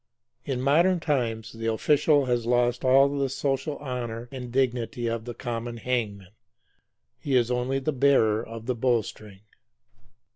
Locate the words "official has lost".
1.71-2.83